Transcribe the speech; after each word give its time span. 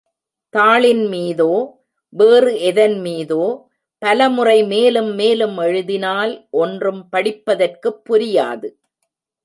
தாளின் 0.53 1.07
மீதோ 1.07 1.49
வேறு 2.13 2.61
எதன் 2.61 2.99
மீதோ 2.99 3.43
பல 4.01 4.29
முறை 4.29 4.63
மேலும் 4.63 5.13
மேலும் 5.13 5.57
எழுதினால் 5.57 6.47
ஒன்றும் 6.49 7.09
படிப்பதற்குப் 7.11 8.01
புரியாது. 8.09 8.69